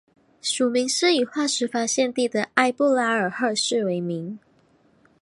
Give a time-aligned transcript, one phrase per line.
[0.41, 4.39] 属名是以化石发现地的埃布拉赫市为名。